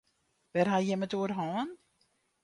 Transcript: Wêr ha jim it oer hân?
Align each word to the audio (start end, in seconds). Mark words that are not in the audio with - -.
Wêr 0.51 0.67
ha 0.71 0.77
jim 0.85 1.05
it 1.05 1.15
oer 1.17 1.31
hân? 1.37 1.69